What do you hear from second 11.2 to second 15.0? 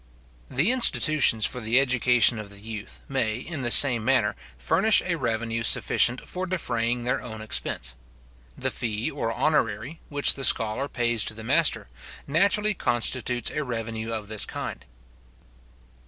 to the master, naturally constitutes a revenue of this kind.